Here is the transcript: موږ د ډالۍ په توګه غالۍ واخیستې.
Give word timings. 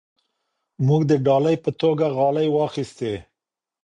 موږ 0.87 1.01
د 1.11 1.13
ډالۍ 1.25 1.55
په 1.63 1.71
توګه 1.81 2.05
غالۍ 2.17 2.47
واخیستې. 2.51 3.13